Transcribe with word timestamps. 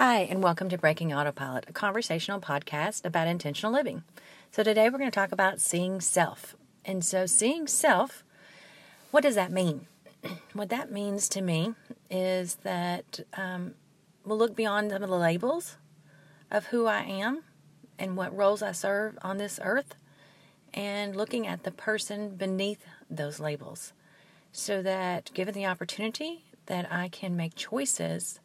Hi, 0.00 0.18
and 0.20 0.44
welcome 0.44 0.68
to 0.68 0.78
Breaking 0.78 1.12
Autopilot, 1.12 1.64
a 1.66 1.72
conversational 1.72 2.38
podcast 2.38 3.04
about 3.04 3.26
intentional 3.26 3.72
living. 3.72 4.04
So, 4.52 4.62
today 4.62 4.88
we're 4.88 4.98
going 4.98 5.10
to 5.10 5.14
talk 5.14 5.32
about 5.32 5.60
seeing 5.60 6.00
self. 6.00 6.54
And 6.84 7.04
so, 7.04 7.26
seeing 7.26 7.66
self, 7.66 8.22
what 9.10 9.24
does 9.24 9.34
that 9.34 9.50
mean? 9.50 9.88
what 10.52 10.68
that 10.68 10.92
means 10.92 11.28
to 11.30 11.40
me 11.40 11.74
is 12.08 12.54
that 12.62 13.18
um, 13.34 13.74
we'll 14.24 14.38
look 14.38 14.54
beyond 14.54 14.92
some 14.92 15.02
of 15.02 15.08
the 15.08 15.16
labels 15.16 15.78
of 16.48 16.66
who 16.66 16.86
I 16.86 17.00
am 17.00 17.42
and 17.98 18.16
what 18.16 18.36
roles 18.36 18.62
I 18.62 18.70
serve 18.70 19.18
on 19.22 19.38
this 19.38 19.58
earth 19.64 19.96
and 20.72 21.16
looking 21.16 21.44
at 21.44 21.64
the 21.64 21.72
person 21.72 22.36
beneath 22.36 22.86
those 23.10 23.40
labels 23.40 23.92
so 24.52 24.80
that 24.80 25.32
given 25.34 25.54
the 25.54 25.66
opportunity 25.66 26.44
that 26.66 26.86
I 26.88 27.08
can 27.08 27.36
make 27.36 27.56
choices 27.56 28.38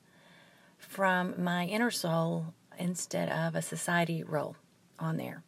from 0.83 1.43
my 1.43 1.65
inner 1.65 1.91
soul 1.91 2.53
instead 2.77 3.29
of 3.29 3.55
a 3.55 3.61
society 3.61 4.23
role 4.23 4.55
on 4.99 5.17
there. 5.17 5.43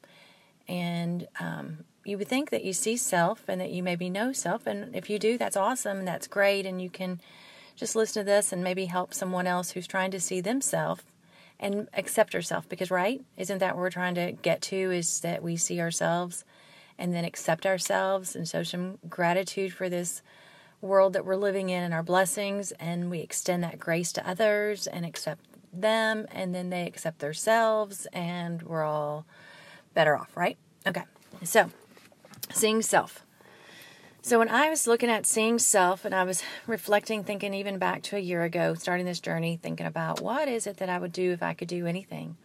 And 0.68 1.28
um, 1.40 1.86
you 2.04 2.18
would 2.18 2.28
think 2.28 2.50
that 2.50 2.64
you 2.64 2.74
see 2.74 2.98
self 2.98 3.44
and 3.48 3.60
that 3.62 3.72
you 3.72 3.84
maybe 3.84 4.10
know 4.10 4.32
self. 4.32 4.66
And 4.68 4.96
if 4.96 5.10
you 5.10 5.20
do, 5.20 5.38
that's 5.38 5.58
awesome 5.58 6.00
and 6.00 6.08
that's 6.08 6.28
great. 6.28 6.66
And 6.66 6.82
you 6.82 6.90
can 6.90 7.20
just 7.76 7.96
listen 7.96 8.22
to 8.22 8.26
this 8.26 8.52
and 8.52 8.64
maybe 8.64 8.86
help 8.86 9.14
someone 9.14 9.48
else 9.48 9.72
who's 9.72 9.88
trying 9.88 10.12
to 10.12 10.20
see 10.20 10.42
themselves 10.42 11.04
and 11.60 11.88
accept 11.94 12.34
herself. 12.34 12.68
Because, 12.68 12.92
right? 12.92 13.24
Isn't 13.38 13.60
that 13.60 13.76
what 13.76 13.82
we're 13.82 13.90
trying 13.90 14.16
to 14.16 14.32
get 14.32 14.62
to? 14.64 14.92
Is 14.92 15.20
that 15.22 15.44
we 15.44 15.58
see 15.58 15.80
ourselves 15.80 16.46
and 16.98 17.14
then 17.14 17.26
accept 17.26 17.66
ourselves 17.66 18.36
and 18.36 18.48
show 18.48 18.64
some 18.64 18.98
gratitude 19.10 19.74
for 19.74 19.90
this 19.90 20.22
world 20.82 21.14
that 21.14 21.26
we're 21.26 21.36
living 21.36 21.70
in 21.70 21.84
and 21.84 21.94
our 21.94 22.04
blessings, 22.04 22.72
and 22.74 23.10
we 23.10 23.20
extend 23.20 23.64
that 23.64 23.80
grace 23.80 24.12
to 24.14 24.30
others 24.30 24.88
and 24.88 25.06
accept 25.06 25.46
them, 25.74 26.28
and 26.32 26.54
then 26.54 26.70
they 26.70 26.86
accept 26.86 27.20
themselves, 27.20 28.08
and 28.14 28.62
we're 28.64 28.84
all 28.84 29.26
better 29.94 30.16
off, 30.16 30.36
right? 30.36 30.58
Okay, 30.88 31.04
so 31.44 31.70
seeing 32.52 32.82
self. 32.82 33.26
So 34.22 34.40
when 34.40 34.50
I 34.50 34.70
was 34.70 34.88
looking 34.88 35.12
at 35.12 35.28
seeing 35.28 35.60
self 35.60 36.04
and 36.04 36.16
I 36.16 36.24
was 36.24 36.42
reflecting, 36.66 37.24
thinking 37.24 37.54
even 37.54 37.78
back 37.78 38.02
to 38.04 38.16
a 38.16 38.20
year 38.20 38.42
ago, 38.44 38.74
starting 38.74 39.06
this 39.06 39.20
journey, 39.20 39.60
thinking 39.62 39.86
about 39.86 40.20
what 40.20 40.48
is 40.48 40.66
it 40.66 40.78
that 40.78 40.90
I 40.90 40.98
would 40.98 41.12
do 41.12 41.32
if 41.32 41.44
I 41.44 41.54
could 41.54 41.68
do 41.68 41.86
anything? 41.86 42.36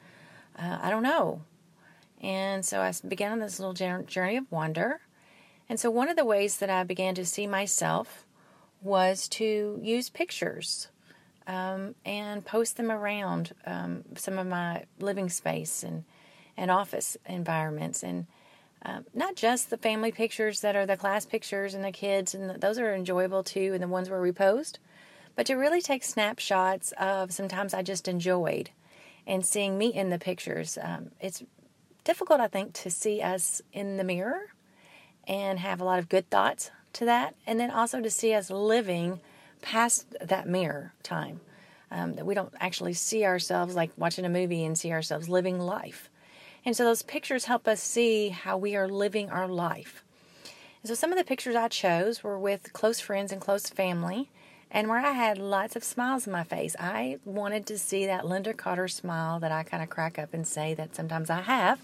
Uh, 0.58 0.78
I 0.82 0.90
don't 0.90 1.02
know. 1.02 1.42
And 2.20 2.66
so 2.66 2.82
I 2.82 2.92
began 3.08 3.32
on 3.32 3.38
this 3.38 3.58
little 3.58 3.72
journey 3.72 4.36
of 4.36 4.52
wonder. 4.52 5.00
And 5.70 5.78
so 5.78 5.88
one 5.88 6.08
of 6.08 6.16
the 6.16 6.24
ways 6.24 6.56
that 6.56 6.68
I 6.68 6.82
began 6.82 7.14
to 7.14 7.24
see 7.24 7.46
myself 7.46 8.26
was 8.82 9.28
to 9.28 9.78
use 9.80 10.10
pictures 10.10 10.88
um, 11.46 11.94
and 12.04 12.44
post 12.44 12.76
them 12.76 12.90
around 12.90 13.52
um, 13.64 14.02
some 14.16 14.36
of 14.36 14.48
my 14.48 14.86
living 14.98 15.28
space 15.28 15.84
and, 15.84 16.02
and 16.56 16.72
office 16.72 17.16
environments. 17.24 18.02
And 18.02 18.26
um, 18.84 19.06
not 19.14 19.36
just 19.36 19.70
the 19.70 19.76
family 19.76 20.10
pictures 20.10 20.60
that 20.62 20.74
are 20.74 20.86
the 20.86 20.96
class 20.96 21.24
pictures 21.24 21.72
and 21.72 21.84
the 21.84 21.92
kids, 21.92 22.34
and 22.34 22.50
the, 22.50 22.58
those 22.58 22.80
are 22.80 22.92
enjoyable 22.92 23.44
too, 23.44 23.70
and 23.72 23.80
the 23.80 23.86
ones 23.86 24.10
where 24.10 24.20
we 24.20 24.32
post, 24.32 24.80
but 25.36 25.46
to 25.46 25.54
really 25.54 25.80
take 25.80 26.02
snapshots 26.02 26.92
of 26.98 27.32
sometimes 27.32 27.74
I 27.74 27.82
just 27.82 28.08
enjoyed 28.08 28.70
and 29.24 29.46
seeing 29.46 29.78
me 29.78 29.94
in 29.94 30.10
the 30.10 30.18
pictures. 30.18 30.76
Um, 30.82 31.12
it's 31.20 31.44
difficult, 32.02 32.40
I 32.40 32.48
think, 32.48 32.72
to 32.72 32.90
see 32.90 33.22
us 33.22 33.62
in 33.72 33.98
the 33.98 34.04
mirror 34.04 34.48
and 35.30 35.60
have 35.60 35.80
a 35.80 35.84
lot 35.84 36.00
of 36.00 36.08
good 36.08 36.28
thoughts 36.28 36.72
to 36.92 37.04
that, 37.04 37.36
and 37.46 37.58
then 37.60 37.70
also 37.70 38.00
to 38.02 38.10
see 38.10 38.34
us 38.34 38.50
living 38.50 39.20
past 39.62 40.16
that 40.20 40.48
mirror 40.48 40.92
time. 41.04 41.40
Um, 41.92 42.14
that 42.14 42.26
we 42.26 42.34
don't 42.34 42.52
actually 42.60 42.94
see 42.94 43.24
ourselves 43.24 43.74
like 43.74 43.90
watching 43.96 44.24
a 44.24 44.28
movie 44.28 44.64
and 44.64 44.78
see 44.78 44.92
ourselves 44.92 45.28
living 45.28 45.58
life. 45.58 46.08
And 46.64 46.76
so 46.76 46.84
those 46.84 47.02
pictures 47.02 47.46
help 47.46 47.66
us 47.66 47.82
see 47.82 48.28
how 48.28 48.56
we 48.58 48.76
are 48.76 48.88
living 48.88 49.28
our 49.28 49.48
life. 49.48 50.04
And 50.82 50.88
so 50.88 50.94
some 50.94 51.10
of 51.10 51.18
the 51.18 51.24
pictures 51.24 51.56
I 51.56 51.68
chose 51.68 52.22
were 52.22 52.38
with 52.38 52.72
close 52.72 53.00
friends 53.00 53.32
and 53.32 53.40
close 53.40 53.68
family, 53.68 54.30
and 54.70 54.88
where 54.88 54.98
I 54.98 55.12
had 55.12 55.38
lots 55.38 55.74
of 55.74 55.82
smiles 55.82 56.26
on 56.28 56.32
my 56.32 56.44
face. 56.44 56.76
I 56.78 57.18
wanted 57.24 57.66
to 57.66 57.78
see 57.78 58.06
that 58.06 58.22
Lynda 58.24 58.56
Carter 58.56 58.88
smile 58.88 59.40
that 59.40 59.50
I 59.52 59.64
kind 59.64 59.82
of 59.82 59.90
crack 59.90 60.16
up 60.18 60.32
and 60.32 60.46
say 60.46 60.74
that 60.74 60.94
sometimes 60.94 61.28
I 61.28 61.40
have 61.40 61.80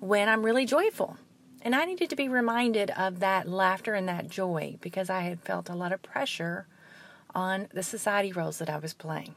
when 0.00 0.28
I'm 0.28 0.42
really 0.42 0.64
joyful. 0.64 1.18
And 1.64 1.74
I 1.74 1.86
needed 1.86 2.10
to 2.10 2.16
be 2.16 2.28
reminded 2.28 2.90
of 2.90 3.20
that 3.20 3.48
laughter 3.48 3.94
and 3.94 4.06
that 4.06 4.28
joy 4.28 4.76
because 4.82 5.08
I 5.08 5.22
had 5.22 5.40
felt 5.40 5.70
a 5.70 5.74
lot 5.74 5.92
of 5.92 6.02
pressure 6.02 6.66
on 7.34 7.68
the 7.72 7.82
society 7.82 8.32
roles 8.32 8.58
that 8.58 8.68
I 8.68 8.76
was 8.76 8.92
playing. 8.92 9.34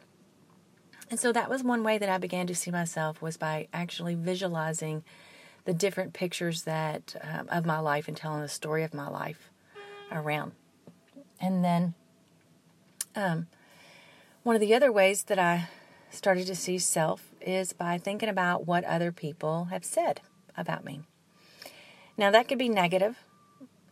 And 1.10 1.18
so 1.18 1.32
that 1.32 1.50
was 1.50 1.64
one 1.64 1.84
way 1.84 1.98
that 1.98 2.10
I 2.10 2.18
began 2.18 2.46
to 2.48 2.56
see 2.56 2.70
myself 2.70 3.22
was 3.22 3.38
by 3.38 3.70
actually 3.74 4.14
visualizing 4.14 5.06
the 5.64 5.74
different 5.74 6.14
pictures 6.14 6.64
that 6.64 7.16
um, 7.22 7.48
of 7.50 7.66
my 7.66 7.80
life 7.80 8.10
and 8.10 8.18
telling 8.18 8.42
the 8.42 8.50
story 8.50 8.84
of 8.84 8.94
my 8.94 9.08
life 9.08 9.50
around. 10.12 10.52
And 11.40 11.64
then 11.64 11.94
um, 13.16 13.48
one 14.44 14.56
of 14.56 14.60
the 14.60 14.74
other 14.74 14.92
ways 14.92 15.24
that 15.24 15.40
I 15.40 15.70
started 16.10 16.48
to 16.48 16.56
see 16.56 16.78
self 16.78 17.32
is 17.40 17.72
by 17.72 17.98
thinking 17.98 18.30
about 18.30 18.68
what 18.68 18.84
other 18.84 19.14
people 19.14 19.66
have 19.66 19.86
said 19.86 20.20
about 20.58 20.84
me. 20.84 21.02
Now, 22.18 22.32
that 22.32 22.48
could 22.48 22.58
be 22.58 22.70
negative, 22.70 23.24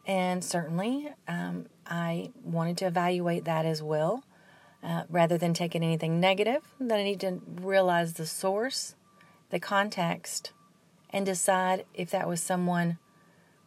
and 0.07 0.43
certainly 0.43 1.09
um, 1.27 1.67
I 1.85 2.31
wanted 2.43 2.77
to 2.77 2.85
evaluate 2.85 3.45
that 3.45 3.65
as 3.65 3.83
well. 3.83 4.23
Uh, 4.83 5.03
rather 5.09 5.35
than 5.35 5.53
taking 5.53 5.83
anything 5.83 6.19
negative, 6.19 6.61
then 6.79 6.99
I 6.99 7.03
need 7.03 7.19
to 7.21 7.41
realize 7.59 8.13
the 8.13 8.27
source, 8.27 8.93
the 9.49 9.59
context, 9.59 10.51
and 11.09 11.25
decide 11.25 11.85
if 11.95 12.11
that 12.11 12.27
was 12.27 12.39
someone 12.39 12.99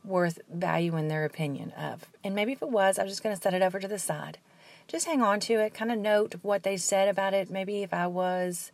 worth 0.04 0.38
valuing 0.48 1.08
their 1.08 1.24
opinion 1.24 1.72
of. 1.72 2.06
And 2.22 2.36
maybe 2.36 2.52
if 2.52 2.62
it 2.62 2.70
was, 2.70 3.00
I 3.00 3.02
was 3.02 3.10
just 3.10 3.24
going 3.24 3.34
to 3.34 3.42
set 3.42 3.52
it 3.52 3.62
over 3.62 3.80
to 3.80 3.88
the 3.88 3.98
side. 3.98 4.38
Just 4.86 5.06
hang 5.06 5.20
on 5.20 5.40
to 5.40 5.54
it, 5.54 5.74
kind 5.74 5.90
of 5.90 5.98
note 5.98 6.36
what 6.42 6.62
they 6.62 6.76
said 6.76 7.08
about 7.08 7.34
it. 7.34 7.50
Maybe 7.50 7.82
if 7.82 7.92
I 7.92 8.06
was, 8.06 8.70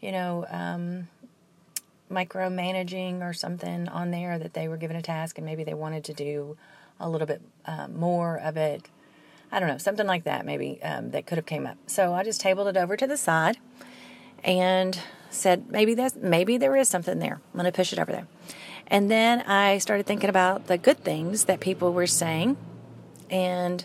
you 0.00 0.12
know, 0.12 0.46
um, 0.50 1.08
micromanaging 2.10 3.20
or 3.22 3.32
something 3.32 3.88
on 3.88 4.10
there 4.10 4.38
that 4.38 4.54
they 4.54 4.68
were 4.68 4.76
given 4.76 4.96
a 4.96 5.02
task 5.02 5.38
and 5.38 5.44
maybe 5.44 5.64
they 5.64 5.74
wanted 5.74 6.04
to 6.04 6.14
do 6.14 6.56
a 7.00 7.08
little 7.08 7.26
bit 7.26 7.40
uh, 7.66 7.88
more 7.88 8.38
of 8.38 8.56
it. 8.56 8.88
I 9.50 9.60
don't 9.60 9.68
know, 9.68 9.78
something 9.78 10.06
like 10.06 10.24
that 10.24 10.44
maybe 10.44 10.82
um, 10.82 11.10
that 11.10 11.26
could 11.26 11.38
have 11.38 11.46
came 11.46 11.66
up. 11.66 11.78
So 11.86 12.12
I 12.12 12.22
just 12.22 12.40
tabled 12.40 12.68
it 12.68 12.76
over 12.76 12.96
to 12.96 13.06
the 13.06 13.16
side 13.16 13.58
and 14.44 14.98
said 15.30 15.70
maybe 15.70 15.94
that's 15.94 16.16
maybe 16.16 16.58
there 16.58 16.76
is 16.76 16.88
something 16.88 17.18
there. 17.18 17.40
I'm 17.52 17.60
going 17.60 17.64
to 17.64 17.72
push 17.72 17.92
it 17.92 17.98
over 17.98 18.12
there. 18.12 18.26
And 18.86 19.10
then 19.10 19.42
I 19.42 19.78
started 19.78 20.06
thinking 20.06 20.30
about 20.30 20.66
the 20.66 20.78
good 20.78 21.04
things 21.04 21.44
that 21.44 21.60
people 21.60 21.92
were 21.92 22.06
saying, 22.06 22.56
and 23.30 23.84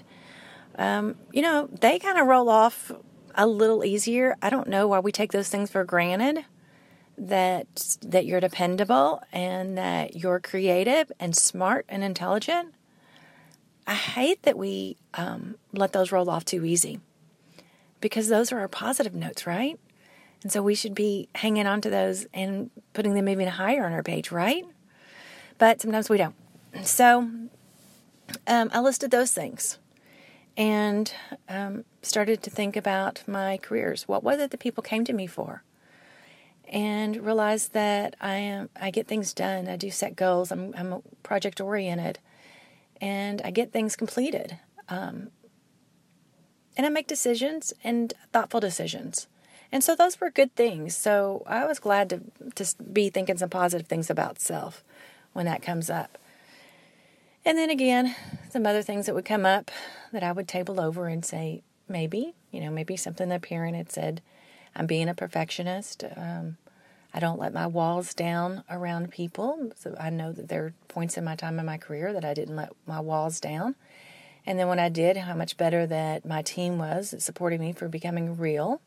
um, 0.77 1.15
you 1.31 1.41
know 1.41 1.67
they 1.81 1.99
kind 1.99 2.17
of 2.17 2.27
roll 2.27 2.49
off 2.49 2.91
a 3.35 3.45
little 3.45 3.83
easier. 3.83 4.37
I 4.41 4.49
don't 4.49 4.67
know 4.67 4.87
why 4.87 4.99
we 4.99 5.11
take 5.11 5.33
those 5.33 5.49
things 5.49 5.71
for 5.71 5.83
granted 5.83 6.45
that 7.17 7.97
that 8.01 8.25
you're 8.25 8.39
dependable 8.39 9.21
and 9.31 9.77
that 9.77 10.15
you're 10.15 10.39
creative 10.39 11.11
and 11.19 11.35
smart 11.35 11.85
and 11.89 12.03
intelligent. 12.03 12.73
I 13.85 13.95
hate 13.95 14.43
that 14.43 14.57
we 14.57 14.97
um, 15.13 15.55
let 15.73 15.91
those 15.91 16.11
roll 16.11 16.29
off 16.29 16.45
too 16.45 16.63
easy 16.63 16.99
because 17.99 18.27
those 18.29 18.51
are 18.51 18.59
our 18.59 18.67
positive 18.67 19.13
notes, 19.13 19.45
right? 19.45 19.79
And 20.41 20.51
so 20.51 20.61
we 20.61 20.75
should 20.75 20.95
be 20.95 21.29
hanging 21.35 21.67
on 21.67 21.81
to 21.81 21.89
those 21.89 22.25
and 22.33 22.69
putting 22.93 23.13
them 23.13 23.29
even 23.29 23.47
higher 23.47 23.85
on 23.85 23.93
our 23.93 24.03
page, 24.03 24.31
right? 24.31 24.65
But 25.57 25.81
sometimes 25.81 26.09
we 26.09 26.17
don't. 26.17 26.35
So 26.83 27.29
um, 28.47 28.69
I 28.73 28.79
listed 28.79 29.11
those 29.11 29.33
things 29.33 29.79
and 30.57 31.13
um, 31.49 31.85
started 32.01 32.43
to 32.43 32.49
think 32.49 32.75
about 32.75 33.23
my 33.27 33.57
careers. 33.57 34.07
What 34.07 34.23
was 34.23 34.39
it 34.39 34.51
that 34.51 34.59
people 34.59 34.83
came 34.83 35.05
to 35.05 35.13
me 35.13 35.27
for? 35.27 35.63
And 36.67 37.17
realize 37.17 37.69
that 37.69 38.15
I 38.21 38.35
am 38.35 38.69
I 38.79 38.91
get 38.91 39.07
things 39.07 39.33
done. 39.33 39.67
I 39.67 39.75
do 39.75 39.91
set 39.91 40.15
goals. 40.15 40.51
I'm 40.51 40.73
I'm 40.77 41.01
project 41.21 41.61
oriented, 41.61 42.19
and 42.99 43.41
I 43.43 43.51
get 43.51 43.71
things 43.71 43.95
completed. 43.95 44.57
Um, 44.89 45.29
and 46.75 46.85
I 46.85 46.89
make 46.89 47.07
decisions 47.07 47.73
and 47.83 48.13
thoughtful 48.31 48.59
decisions. 48.59 49.27
And 49.71 49.83
so 49.83 49.95
those 49.95 50.19
were 50.19 50.29
good 50.29 50.55
things. 50.55 50.95
So 50.95 51.43
I 51.47 51.65
was 51.65 51.79
glad 51.79 52.09
to 52.09 52.21
to 52.55 52.75
be 52.83 53.09
thinking 53.09 53.37
some 53.37 53.49
positive 53.49 53.87
things 53.87 54.09
about 54.09 54.39
self 54.39 54.83
when 55.33 55.45
that 55.45 55.61
comes 55.61 55.89
up. 55.89 56.17
And 57.45 57.57
then 57.57 57.69
again, 57.69 58.15
some 58.49 58.65
other 58.65 58.81
things 58.81 59.05
that 59.05 59.15
would 59.15 59.25
come 59.25 59.45
up 59.45 59.69
that 60.11 60.23
I 60.23 60.31
would 60.31 60.47
table 60.47 60.79
over 60.79 61.07
and 61.07 61.25
say, 61.25 61.63
maybe, 61.89 62.35
you 62.51 62.61
know, 62.61 62.71
maybe 62.71 62.95
something 62.95 63.27
the 63.27 63.39
parent 63.39 63.75
had 63.75 63.91
said 63.91 64.21
I'm 64.75 64.87
being 64.87 65.09
a 65.09 65.13
perfectionist. 65.15 66.03
Um, 66.15 66.57
I 67.13 67.19
don't 67.19 67.39
let 67.39 67.53
my 67.53 67.67
walls 67.67 68.13
down 68.13 68.63
around 68.69 69.11
people. 69.11 69.71
So 69.75 69.95
I 69.99 70.09
know 70.09 70.31
that 70.31 70.49
there 70.49 70.65
are 70.65 70.73
points 70.87 71.17
in 71.17 71.23
my 71.23 71.35
time 71.35 71.59
in 71.59 71.65
my 71.65 71.77
career 71.77 72.13
that 72.13 72.25
I 72.25 72.33
didn't 72.33 72.55
let 72.55 72.71
my 72.87 72.99
walls 72.99 73.39
down. 73.39 73.75
And 74.45 74.59
then 74.59 74.67
when 74.67 74.79
I 74.79 74.89
did, 74.89 75.17
how 75.17 75.35
much 75.35 75.57
better 75.57 75.85
that 75.87 76.25
my 76.25 76.41
team 76.41 76.77
was 76.77 77.15
supporting 77.19 77.61
me 77.61 77.73
for 77.73 77.87
becoming 77.87 78.37
real 78.37 78.81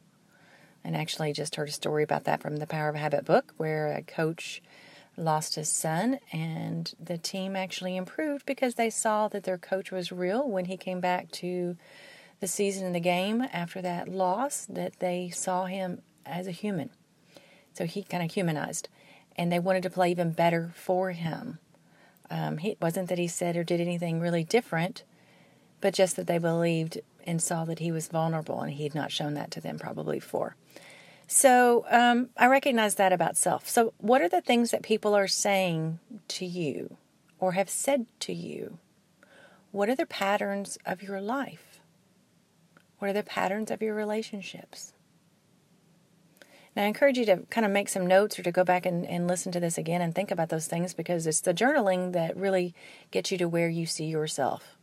And 0.85 0.97
actually, 0.97 1.33
just 1.33 1.57
heard 1.57 1.69
a 1.69 1.73
story 1.73 2.05
about 2.05 2.25
that 2.25 2.41
from 2.41 2.57
the 2.59 2.67
Power 2.67 2.89
of 2.89 2.95
Habit 2.97 3.25
book, 3.25 3.55
where 3.57 3.93
a 3.93 4.03
coach 4.03 4.63
lost 5.17 5.57
his 5.57 5.69
son, 5.71 6.21
and 6.33 6.95
the 7.03 7.19
team 7.19 7.57
actually 7.57 7.97
improved 7.97 8.47
because 8.47 8.75
they 8.77 8.91
saw 8.91 9.29
that 9.29 9.45
their 9.45 9.59
coach 9.59 9.91
was 9.91 10.13
real 10.13 10.49
when 10.49 10.67
he 10.67 10.77
came 10.77 11.01
back 11.01 11.31
to 11.33 11.77
the 12.41 12.47
season 12.47 12.87
in 12.87 12.93
the 12.93 13.01
game 13.01 13.43
after 13.53 13.81
that 13.83 14.09
loss, 14.09 14.67
that 14.67 14.99
they 14.99 15.31
saw 15.31 15.65
him 15.67 16.03
as 16.25 16.47
a 16.47 16.53
human. 16.53 16.91
So 17.73 17.87
he 17.87 18.03
kind 18.03 18.23
of 18.23 18.33
humanized, 18.33 18.89
and 19.37 19.51
they 19.51 19.59
wanted 19.59 19.83
to 19.85 19.91
play 19.91 20.11
even 20.11 20.33
better 20.33 20.73
for 20.75 21.13
him. 21.13 21.59
Um, 22.31 22.59
it 22.59 22.79
wasn't 22.81 23.09
that 23.09 23.19
he 23.19 23.29
said 23.29 23.57
or 23.57 23.65
did 23.65 23.81
anything 23.81 24.21
really 24.21 24.45
different, 24.45 25.05
but 25.81 25.95
just 25.95 26.17
that 26.17 26.27
they 26.27 26.39
believed 26.39 27.01
and 27.27 27.43
saw 27.43 27.65
that 27.65 27.81
he 27.81 27.93
was 27.93 28.09
vulnerable, 28.09 28.61
and 28.61 28.73
he 28.73 28.85
had 28.85 28.95
not 28.95 29.13
shown 29.13 29.35
that 29.35 29.51
to 29.53 29.61
them 29.61 29.79
probably 29.79 30.19
before. 30.19 30.57
So 31.27 31.85
um, 31.91 32.31
I 32.37 32.47
recognize 32.47 32.95
that 32.97 33.13
about 33.13 33.37
self. 33.37 33.69
So, 33.69 33.93
what 33.99 34.23
are 34.23 34.29
the 34.29 34.41
things 34.41 34.71
that 34.71 34.83
people 34.83 35.15
are 35.15 35.27
saying 35.27 35.99
to 36.29 36.47
you 36.47 36.97
or 37.41 37.53
have 37.53 37.69
said 37.69 38.07
to 38.21 38.33
you? 38.33 38.79
What 39.73 39.89
are 39.89 39.97
the 39.97 40.07
patterns 40.07 40.79
of 40.87 41.03
your 41.03 41.21
life? 41.21 41.76
What 42.99 43.11
are 43.11 43.15
the 43.15 43.23
patterns 43.23 43.71
of 43.71 43.83
your 43.83 43.95
relationships? 43.95 44.95
Now, 46.75 46.85
I 46.85 46.87
encourage 46.87 47.17
you 47.17 47.25
to 47.27 47.39
kind 47.49 47.65
of 47.65 47.73
make 47.73 47.89
some 47.89 48.07
notes 48.07 48.39
or 48.39 48.43
to 48.43 48.53
go 48.53 48.63
back 48.63 48.85
and, 48.85 49.07
and 49.07 49.27
listen 49.27 49.51
to 49.53 49.61
this 49.61 49.79
again 49.79 50.03
and 50.03 50.15
think 50.15 50.31
about 50.31 50.51
those 50.51 50.67
things 50.67 50.93
because 50.93 51.27
it's 51.27 51.41
the 51.41 51.55
journaling 51.55 52.13
that 52.13 52.37
really 52.37 52.75
gets 53.11 53.33
you 53.33 53.39
to 53.39 53.49
where 53.49 53.71
you 53.71 53.87
see 53.87 54.05
yourself 54.05 54.77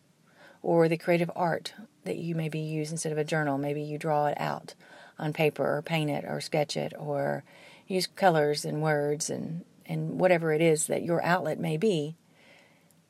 or 0.64 0.88
the 0.88 0.98
creative 0.98 1.30
art 1.36 1.74
that 2.04 2.18
you 2.18 2.34
maybe 2.34 2.60
use 2.60 2.92
instead 2.92 3.12
of 3.12 3.18
a 3.20 3.24
journal. 3.24 3.60
Maybe 3.60 3.84
you 3.84 4.00
draw 4.00 4.26
it 4.26 4.40
out 4.40 4.74
on 5.20 5.34
paper 5.34 5.78
or 5.78 5.82
paint 5.84 6.10
it 6.10 6.26
or 6.26 6.42
sketch 6.42 6.76
it 6.76 6.94
or 6.98 7.44
use 7.88 8.08
colors 8.08 8.66
and 8.66 8.82
words 8.82 9.30
and, 9.30 9.64
and 9.86 10.20
whatever 10.20 10.52
it 10.52 10.62
is 10.62 10.88
that 10.88 11.04
your 11.04 11.24
outlet 11.24 11.60
may 11.60 11.78
be, 11.78 12.16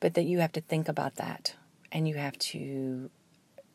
but 0.01 0.13
that 0.15 0.25
you 0.25 0.39
have 0.39 0.51
to 0.53 0.61
think 0.61 0.89
about 0.89 1.15
that 1.15 1.55
and 1.91 2.07
you 2.07 2.15
have 2.15 2.37
to 2.37 3.09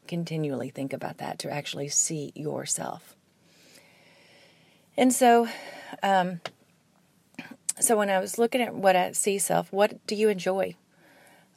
continually 0.09 0.71
think 0.71 0.93
about 0.93 1.19
that 1.19 1.39
to 1.41 1.51
actually 1.51 1.89
see 1.89 2.33
yourself. 2.35 3.15
And 4.97 5.13
so, 5.13 5.47
um, 6.03 6.41
so 7.79 7.97
when 7.97 8.11
I 8.11 8.19
was 8.19 8.39
looking 8.39 8.61
at 8.61 8.75
what 8.75 8.97
I 8.97 9.13
see 9.13 9.39
self, 9.39 9.73
what 9.73 10.05
do 10.07 10.17
you 10.17 10.29
enjoy? 10.29 10.75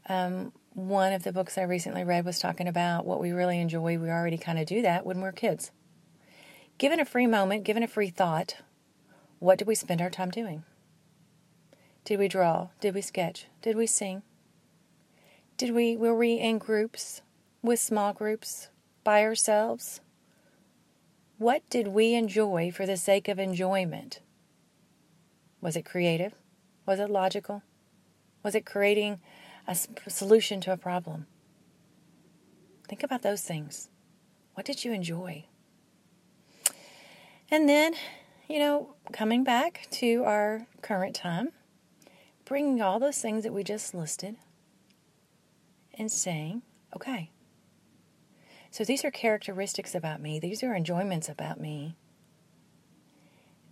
Um, 0.07 0.51
one 0.73 1.11
of 1.13 1.23
the 1.23 1.33
books 1.33 1.57
I 1.57 1.63
recently 1.63 2.03
read 2.03 2.25
was 2.25 2.39
talking 2.39 2.67
about 2.67 3.05
what 3.05 3.19
we 3.19 3.31
really 3.31 3.59
enjoy. 3.59 3.97
We 3.97 4.09
already 4.09 4.37
kind 4.37 4.59
of 4.59 4.65
do 4.65 4.81
that 4.83 5.05
when 5.05 5.21
we're 5.21 5.31
kids. 5.31 5.71
Given 6.77 6.99
a 6.99 7.05
free 7.05 7.27
moment, 7.27 7.63
given 7.63 7.83
a 7.83 7.87
free 7.87 8.09
thought, 8.09 8.57
what 9.39 9.57
did 9.57 9.67
we 9.67 9.75
spend 9.75 10.01
our 10.01 10.09
time 10.09 10.29
doing? 10.29 10.63
Did 12.05 12.19
we 12.19 12.27
draw? 12.27 12.69
Did 12.79 12.95
we 12.95 13.01
sketch? 13.01 13.47
Did 13.61 13.75
we 13.75 13.87
sing? 13.87 14.23
Did 15.57 15.75
we 15.75 15.95
were 15.97 16.15
we 16.15 16.35
in 16.35 16.57
groups, 16.57 17.21
with 17.61 17.79
small 17.79 18.13
groups, 18.13 18.69
by 19.03 19.23
ourselves? 19.23 20.01
What 21.37 21.67
did 21.69 21.87
we 21.87 22.13
enjoy 22.13 22.71
for 22.71 22.85
the 22.85 22.97
sake 22.97 23.27
of 23.27 23.39
enjoyment? 23.39 24.19
Was 25.59 25.75
it 25.75 25.85
creative? 25.85 26.33
Was 26.85 26.99
it 26.99 27.09
logical? 27.09 27.63
Was 28.43 28.55
it 28.55 28.65
creating 28.65 29.19
a 29.67 29.75
solution 30.07 30.61
to 30.61 30.71
a 30.71 30.77
problem? 30.77 31.27
Think 32.87 33.03
about 33.03 33.21
those 33.21 33.41
things. 33.41 33.89
What 34.53 34.65
did 34.65 34.83
you 34.83 34.91
enjoy? 34.91 35.45
And 37.49 37.69
then, 37.69 37.93
you 38.49 38.59
know, 38.59 38.95
coming 39.11 39.43
back 39.43 39.87
to 39.91 40.23
our 40.25 40.67
current 40.81 41.15
time, 41.15 41.49
bringing 42.45 42.81
all 42.81 42.99
those 42.99 43.19
things 43.19 43.43
that 43.43 43.53
we 43.53 43.63
just 43.63 43.93
listed 43.93 44.35
and 45.93 46.11
saying, 46.11 46.63
okay, 46.95 47.29
so 48.71 48.83
these 48.85 49.03
are 49.03 49.11
characteristics 49.11 49.93
about 49.93 50.21
me, 50.21 50.39
these 50.39 50.63
are 50.63 50.73
enjoyments 50.73 51.29
about 51.29 51.59
me. 51.59 51.95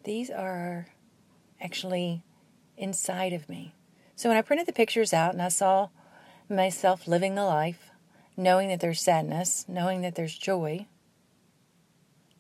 These 0.04 0.30
are 0.30 0.88
actually 1.62 2.24
inside 2.78 3.34
of 3.34 3.50
me. 3.50 3.74
So 4.16 4.30
when 4.30 4.38
I 4.38 4.42
printed 4.42 4.68
the 4.68 4.74
pictures 4.74 5.14
out 5.14 5.34
and 5.34 5.42
I 5.42 5.48
saw 5.48 5.90
myself 6.50 7.08
living 7.08 7.36
the 7.36 7.46
life, 7.46 7.92
knowing 8.36 8.70
that 8.70 8.82
there's 8.82 9.02
sadness, 9.02 9.66
knowing 9.68 10.02
that 10.02 10.16
there's 10.16 10.38
joy, 10.38 10.88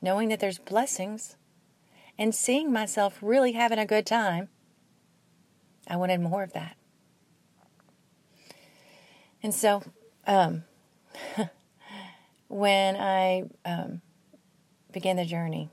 knowing 0.01 0.29
that 0.29 0.39
there's 0.39 0.57
blessings, 0.59 1.37
and 2.17 2.35
seeing 2.35 2.71
myself 2.71 3.19
really 3.21 3.53
having 3.53 3.79
a 3.79 3.85
good 3.85 4.05
time, 4.05 4.49
I 5.87 5.95
wanted 5.95 6.19
more 6.19 6.43
of 6.43 6.53
that. 6.53 6.75
And 9.41 9.55
so, 9.55 9.83
um, 10.27 10.63
when 12.49 12.97
I 12.97 13.43
um, 13.63 14.01
began 14.91 15.15
the 15.15 15.25
journey, 15.25 15.69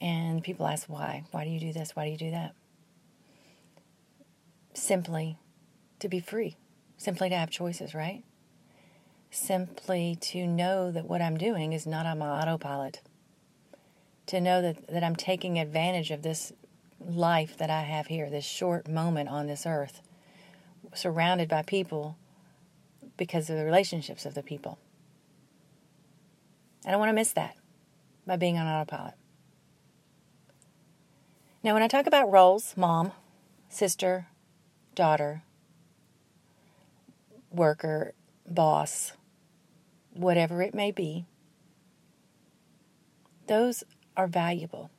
and 0.00 0.42
people 0.42 0.66
ask 0.66 0.88
why, 0.88 1.24
why 1.30 1.44
do 1.44 1.50
you 1.50 1.60
do 1.60 1.72
this? 1.72 1.94
Why 1.94 2.06
do 2.06 2.10
you 2.10 2.16
do 2.16 2.30
that? 2.30 2.54
Simply 4.74 5.38
to 6.00 6.08
be 6.08 6.18
free, 6.18 6.56
simply 6.96 7.28
to 7.28 7.36
have 7.36 7.50
choices, 7.50 7.94
right? 7.94 8.24
Simply 9.30 10.16
to 10.22 10.46
know 10.46 10.90
that 10.90 11.06
what 11.06 11.20
I'm 11.20 11.36
doing 11.36 11.72
is 11.72 11.86
not 11.86 12.06
on 12.06 12.18
my 12.18 12.40
autopilot 12.40 13.02
to 14.26 14.40
know 14.40 14.62
that, 14.62 14.86
that 14.88 15.04
I'm 15.04 15.16
taking 15.16 15.58
advantage 15.58 16.10
of 16.10 16.22
this 16.22 16.52
life 17.00 17.56
that 17.58 17.70
I 17.70 17.82
have 17.82 18.06
here, 18.06 18.30
this 18.30 18.44
short 18.44 18.88
moment 18.88 19.28
on 19.28 19.46
this 19.46 19.66
earth, 19.66 20.00
surrounded 20.94 21.48
by 21.48 21.62
people 21.62 22.16
because 23.16 23.50
of 23.50 23.56
the 23.56 23.64
relationships 23.64 24.24
of 24.24 24.34
the 24.34 24.42
people. 24.42 24.78
I 26.84 26.90
don't 26.90 27.00
want 27.00 27.10
to 27.10 27.14
miss 27.14 27.32
that 27.32 27.56
by 28.26 28.36
being 28.36 28.58
on 28.58 28.66
autopilot. 28.66 29.14
Now, 31.62 31.74
when 31.74 31.82
I 31.82 31.88
talk 31.88 32.06
about 32.06 32.30
roles 32.30 32.76
mom, 32.76 33.12
sister, 33.68 34.26
daughter, 34.94 35.42
worker, 37.50 38.14
boss, 38.48 39.12
whatever 40.12 40.62
it 40.62 40.74
may 40.74 40.90
be 40.90 41.26
those 43.46 43.84
are 44.16 44.28
valuable. 44.28 44.90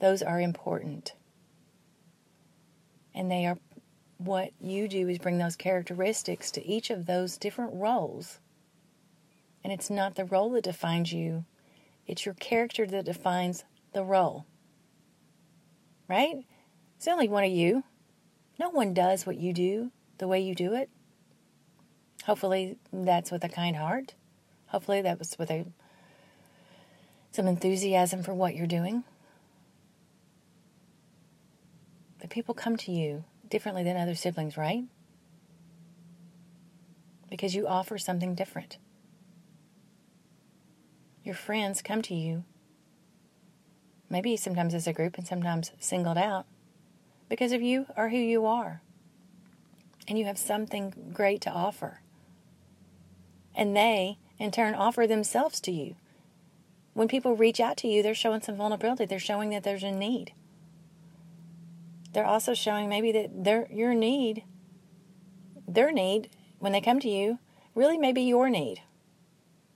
Those 0.00 0.22
are 0.22 0.40
important. 0.40 1.14
And 3.14 3.30
they 3.30 3.46
are 3.46 3.58
what 4.18 4.52
you 4.60 4.88
do 4.88 5.08
is 5.08 5.18
bring 5.18 5.38
those 5.38 5.56
characteristics 5.56 6.50
to 6.52 6.66
each 6.66 6.90
of 6.90 7.06
those 7.06 7.36
different 7.36 7.74
roles. 7.74 8.38
And 9.64 9.72
it's 9.72 9.90
not 9.90 10.14
the 10.14 10.24
role 10.24 10.50
that 10.50 10.64
defines 10.64 11.12
you, 11.12 11.44
it's 12.06 12.26
your 12.26 12.34
character 12.34 12.86
that 12.86 13.04
defines 13.04 13.64
the 13.92 14.04
role. 14.04 14.46
Right? 16.08 16.44
It's 16.96 17.08
only 17.08 17.28
one 17.28 17.44
of 17.44 17.50
you. 17.50 17.84
No 18.58 18.70
one 18.70 18.92
does 18.92 19.24
what 19.24 19.38
you 19.38 19.52
do 19.52 19.90
the 20.18 20.28
way 20.28 20.40
you 20.40 20.54
do 20.54 20.74
it. 20.74 20.90
Hopefully, 22.24 22.76
that's 22.92 23.30
with 23.30 23.42
a 23.44 23.48
kind 23.48 23.76
heart. 23.76 24.14
Hopefully, 24.66 25.02
that 25.02 25.18
was 25.18 25.36
with 25.38 25.50
a 25.50 25.66
some 27.32 27.46
enthusiasm 27.48 28.22
for 28.22 28.34
what 28.34 28.54
you're 28.54 28.66
doing. 28.66 29.04
But 32.20 32.30
people 32.30 32.54
come 32.54 32.76
to 32.76 32.92
you 32.92 33.24
differently 33.48 33.82
than 33.82 33.96
other 33.96 34.14
siblings, 34.14 34.56
right? 34.56 34.84
Because 37.28 37.54
you 37.54 37.66
offer 37.66 37.98
something 37.98 38.34
different. 38.34 38.78
Your 41.24 41.34
friends 41.34 41.82
come 41.82 42.02
to 42.02 42.14
you, 42.14 42.44
maybe 44.10 44.36
sometimes 44.36 44.74
as 44.74 44.86
a 44.86 44.92
group 44.92 45.16
and 45.16 45.26
sometimes 45.26 45.72
singled 45.78 46.18
out, 46.18 46.46
because 47.28 47.52
of 47.52 47.62
you 47.62 47.86
are 47.96 48.08
who 48.08 48.16
you 48.18 48.44
are. 48.44 48.82
And 50.08 50.18
you 50.18 50.24
have 50.24 50.38
something 50.38 51.12
great 51.12 51.40
to 51.42 51.50
offer. 51.50 52.00
And 53.54 53.76
they, 53.76 54.18
in 54.38 54.50
turn, 54.50 54.74
offer 54.74 55.06
themselves 55.06 55.60
to 55.60 55.70
you 55.70 55.94
when 56.94 57.08
people 57.08 57.36
reach 57.36 57.60
out 57.60 57.76
to 57.78 57.88
you, 57.88 58.02
they're 58.02 58.14
showing 58.14 58.42
some 58.42 58.56
vulnerability. 58.56 59.06
They're 59.06 59.18
showing 59.18 59.50
that 59.50 59.62
there's 59.62 59.82
a 59.82 59.90
need. 59.90 60.32
They're 62.12 62.26
also 62.26 62.52
showing 62.52 62.88
maybe 62.88 63.12
that 63.12 63.44
their 63.44 63.66
your 63.70 63.94
need, 63.94 64.44
their 65.66 65.90
need, 65.90 66.28
when 66.58 66.72
they 66.72 66.80
come 66.80 67.00
to 67.00 67.08
you, 67.08 67.38
really 67.74 67.96
may 67.96 68.12
be 68.12 68.22
your 68.22 68.50
need. 68.50 68.82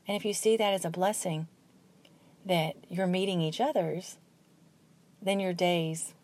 And 0.07 0.17
if 0.17 0.25
you 0.25 0.33
see 0.33 0.57
that 0.57 0.73
as 0.73 0.85
a 0.85 0.91
blessing, 0.91 1.49
that 2.45 2.77
you're 2.89 3.07
meeting 3.07 3.41
each 3.41 3.61
other's, 3.61 4.19
then 5.21 5.41
your 5.41 5.53
days 5.53 6.15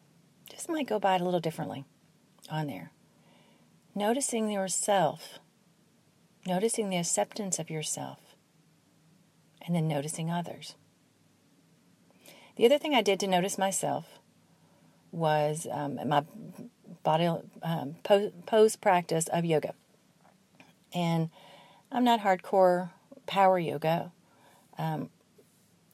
just 0.49 0.69
might 0.69 0.87
go 0.87 0.99
by 0.99 1.17
a 1.17 1.25
little 1.25 1.41
differently 1.41 1.85
on 2.51 2.69
there. 2.69 2.93
Noticing 3.95 4.51
yourself, 4.51 5.41
noticing 6.47 6.91
the 6.91 6.97
acceptance 6.97 7.59
of 7.59 7.71
yourself, 7.71 8.19
and 9.67 9.75
then 9.75 9.89
noticing 9.89 10.31
others. 10.31 10.77
The 12.57 12.67
other 12.67 12.79
thing 12.79 12.95
I 12.95 13.03
did 13.03 13.19
to 13.21 13.27
notice 13.27 13.59
myself 13.59 14.19
was 15.11 15.67
um, 15.71 15.99
my 16.09 16.25
body 17.03 17.31
um, 17.63 17.97
pose, 18.03 18.33
pose 18.47 18.77
practice 18.77 19.27
of 19.29 19.45
yoga. 19.45 19.75
And 20.95 21.31
I'm 21.91 22.05
not 22.05 22.21
hardcore 22.21 22.91
power 23.27 23.59
yoga. 23.59 24.13
Um, 24.79 25.11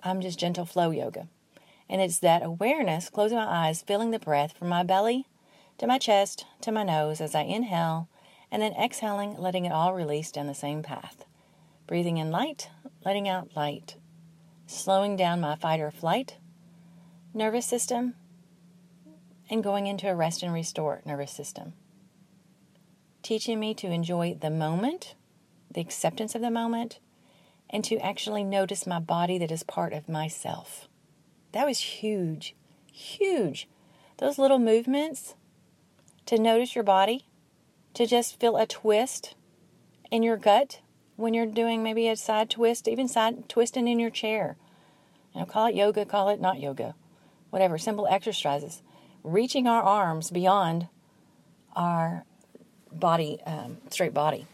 I'm 0.03 0.21
just 0.21 0.39
gentle 0.39 0.65
flow 0.65 0.91
yoga. 0.91 1.29
And 1.89 2.01
it's 2.01 2.19
that 2.19 2.43
awareness, 2.43 3.09
closing 3.09 3.39
my 3.39 3.47
eyes, 3.47 3.83
feeling 3.83 4.11
the 4.11 4.19
breath 4.19 4.57
from 4.57 4.69
my 4.69 4.83
belly 4.83 5.27
to 5.79 5.87
my 5.87 5.99
chest 5.99 6.45
to 6.61 6.73
my 6.73 6.83
nose 6.83 7.21
as 7.21 7.35
I 7.35 7.43
inhale, 7.43 8.09
and 8.51 8.63
then 8.63 8.73
exhaling, 8.73 9.37
letting 9.37 9.65
it 9.65 9.73
all 9.73 9.95
release 9.95 10.31
down 10.31 10.47
the 10.47 10.55
same 10.55 10.83
path. 10.83 11.25
Breathing 11.87 12.19
in 12.19 12.31
light, 12.31 12.69
letting 13.05 13.29
out 13.29 13.57
light. 13.57 13.97
Slowing 14.67 15.17
down 15.17 15.41
my 15.41 15.57
fight 15.57 15.81
or 15.81 15.91
flight 15.91 16.37
nervous 17.35 17.67
system 17.67 18.15
and 19.51 19.63
going 19.63 19.87
into 19.87 20.11
a 20.11 20.15
rest 20.15 20.43
and 20.43 20.53
restore 20.53 21.01
nervous 21.05 21.33
system. 21.33 21.73
Teaching 23.23 23.61
me 23.61 23.75
to 23.75 23.87
enjoy 23.87 24.37
the 24.41 24.51
moment, 24.51 25.15
the 25.71 25.81
acceptance 25.81 26.35
of 26.35 26.41
the 26.41 26.51
moment, 26.51 26.99
and 27.71 27.85
to 27.85 27.97
actually 27.99 28.45
notice 28.45 28.87
my 28.87 28.99
body 28.99 29.39
that 29.39 29.53
is 29.53 29.63
part 29.63 29.93
of 29.93 30.09
myself. 30.09 30.89
That 31.53 31.67
was 31.67 31.79
huge, 31.81 32.55
huge. 32.93 33.69
Those 34.19 34.39
little 34.39 34.59
movements 34.59 35.35
to 36.27 36.39
notice 36.39 36.75
your 36.75 36.85
body, 36.85 37.25
to 37.95 38.07
just 38.07 38.39
feel 38.39 38.57
a 38.57 38.67
twist 38.67 39.35
in 40.11 40.23
your 40.23 40.37
gut 40.37 40.81
when 41.17 41.35
you're 41.35 41.47
doing 41.47 41.83
maybe 41.83 42.09
a 42.09 42.17
side 42.17 42.51
twist, 42.51 42.87
even 42.87 43.09
side 43.09 43.49
twisting 43.49 43.89
in 43.89 43.99
your 43.99 44.11
chair. 44.11 44.57
You 45.35 45.41
know, 45.41 45.47
call 45.47 45.67
it 45.67 45.75
yoga, 45.75 46.05
call 46.05 46.29
it 46.29 46.41
not 46.41 46.61
yoga, 46.61 46.95
whatever, 47.51 47.79
simple 47.79 48.07
exercises. 48.09 48.83
Reaching 49.25 49.67
our 49.67 49.83
arms 49.83 50.31
beyond 50.31 50.89
our 51.75 52.25
body, 52.93 53.39
um, 53.45 53.79
straight 53.91 54.15
body, 54.15 54.47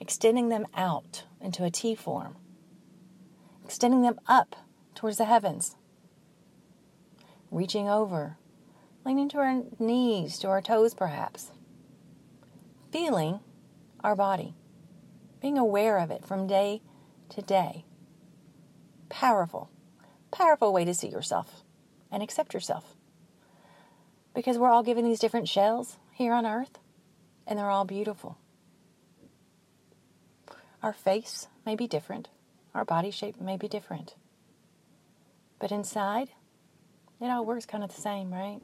extending 0.00 0.48
them 0.48 0.66
out 0.74 1.24
into 1.40 1.64
a 1.64 1.70
T 1.70 1.94
form, 1.94 2.36
extending 3.64 4.02
them 4.02 4.18
up 4.26 4.56
towards 4.94 5.18
the 5.18 5.24
heavens, 5.24 5.76
reaching 7.50 7.88
over, 7.88 8.36
leaning 9.04 9.28
to 9.28 9.38
our 9.38 9.62
knees, 9.78 10.38
to 10.38 10.48
our 10.48 10.62
toes 10.62 10.94
perhaps, 10.94 11.50
feeling 12.90 13.40
our 14.02 14.16
body, 14.16 14.54
being 15.40 15.58
aware 15.58 15.98
of 15.98 16.10
it 16.10 16.24
from 16.24 16.46
day 16.46 16.82
to 17.28 17.42
day. 17.42 17.84
Powerful, 19.08 19.70
powerful 20.30 20.72
way 20.72 20.84
to 20.84 20.94
see 20.94 21.08
yourself 21.08 21.62
and 22.10 22.22
accept 22.22 22.54
yourself. 22.54 22.94
Because 24.34 24.56
we're 24.58 24.70
all 24.70 24.82
given 24.82 25.04
these 25.04 25.18
different 25.18 25.48
shells 25.48 25.98
here 26.12 26.32
on 26.32 26.46
earth, 26.46 26.78
and 27.46 27.58
they're 27.58 27.70
all 27.70 27.84
beautiful. 27.84 28.38
Our 30.82 30.92
face 30.92 31.48
may 31.64 31.76
be 31.76 31.86
different, 31.86 32.28
our 32.74 32.84
body 32.84 33.10
shape 33.10 33.40
may 33.40 33.56
be 33.56 33.68
different. 33.68 34.14
But 35.58 35.72
inside, 35.72 36.30
it 37.20 37.26
all 37.26 37.44
works 37.44 37.66
kind 37.66 37.84
of 37.84 37.94
the 37.94 38.00
same, 38.00 38.32
right? 38.32 38.60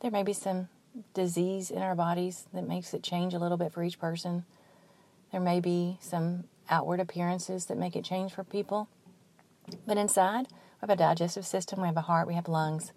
There 0.00 0.10
may 0.10 0.22
be 0.22 0.32
some 0.32 0.68
disease 1.14 1.70
in 1.70 1.82
our 1.82 1.94
bodies 1.94 2.46
that 2.52 2.66
makes 2.66 2.92
it 2.94 3.02
change 3.02 3.34
a 3.34 3.38
little 3.38 3.56
bit 3.56 3.72
for 3.72 3.82
each 3.82 3.98
person. 3.98 4.44
There 5.32 5.40
may 5.40 5.60
be 5.60 5.98
some 6.00 6.44
outward 6.70 7.00
appearances 7.00 7.66
that 7.66 7.78
make 7.78 7.96
it 7.96 8.04
change 8.04 8.32
for 8.32 8.44
people. 8.44 8.88
But 9.86 9.96
inside, 9.96 10.46
we 10.48 10.88
have 10.88 10.90
a 10.90 10.96
digestive 10.96 11.46
system, 11.46 11.80
we 11.80 11.88
have 11.88 11.96
a 11.96 12.02
heart, 12.02 12.26
we 12.26 12.34
have 12.34 12.48
lungs, 12.48 12.92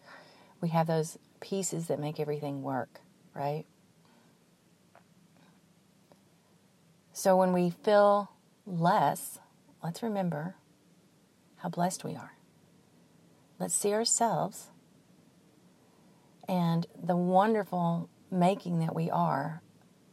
we 0.61 0.69
have 0.69 0.87
those 0.87 1.17
pieces 1.39 1.87
that 1.87 1.99
make 1.99 2.19
everything 2.19 2.61
work, 2.61 3.01
right? 3.33 3.65
So 7.13 7.35
when 7.35 7.53
we 7.53 7.69
feel 7.69 8.31
less, 8.65 9.39
let's 9.83 10.03
remember 10.03 10.55
how 11.57 11.69
blessed 11.69 12.03
we 12.03 12.15
are. 12.15 12.33
Let's 13.59 13.75
see 13.75 13.93
ourselves 13.93 14.69
and 16.47 16.87
the 17.01 17.15
wonderful 17.15 18.09
making 18.31 18.79
that 18.79 18.95
we 18.95 19.09
are, 19.09 19.61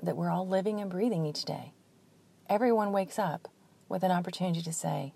that 0.02 0.16
we're 0.16 0.30
all 0.30 0.46
living 0.46 0.80
and 0.80 0.90
breathing 0.90 1.24
each 1.24 1.44
day. 1.44 1.72
Everyone 2.48 2.92
wakes 2.92 3.18
up 3.18 3.48
with 3.88 4.02
an 4.02 4.10
opportunity 4.10 4.62
to 4.62 4.72
say, 4.72 5.14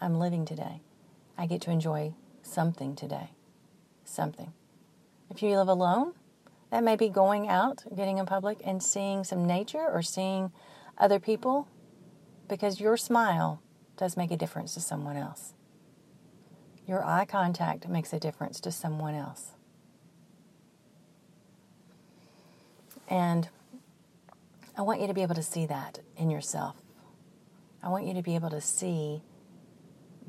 I'm 0.00 0.18
living 0.18 0.44
today. 0.44 0.80
I 1.36 1.46
get 1.46 1.60
to 1.62 1.70
enjoy 1.70 2.14
something 2.42 2.94
today. 2.94 3.30
Something. 4.04 4.52
If 5.28 5.42
you 5.42 5.56
live 5.56 5.68
alone, 5.68 6.12
that 6.70 6.84
may 6.84 6.94
be 6.94 7.08
going 7.08 7.48
out, 7.48 7.82
getting 7.94 8.18
in 8.18 8.26
public, 8.26 8.58
and 8.64 8.82
seeing 8.82 9.24
some 9.24 9.46
nature 9.46 9.84
or 9.88 10.02
seeing 10.02 10.52
other 10.96 11.18
people 11.18 11.66
because 12.48 12.80
your 12.80 12.96
smile 12.96 13.60
does 13.96 14.16
make 14.16 14.30
a 14.30 14.36
difference 14.36 14.74
to 14.74 14.80
someone 14.80 15.16
else. 15.16 15.54
Your 16.86 17.04
eye 17.04 17.24
contact 17.24 17.88
makes 17.88 18.12
a 18.12 18.20
difference 18.20 18.60
to 18.60 18.70
someone 18.70 19.14
else. 19.14 19.52
And 23.08 23.48
I 24.76 24.82
want 24.82 25.00
you 25.00 25.06
to 25.06 25.14
be 25.14 25.22
able 25.22 25.34
to 25.34 25.42
see 25.42 25.66
that 25.66 26.00
in 26.16 26.30
yourself. 26.30 26.76
I 27.82 27.88
want 27.88 28.06
you 28.06 28.14
to 28.14 28.22
be 28.22 28.34
able 28.34 28.50
to 28.50 28.60
see 28.60 29.22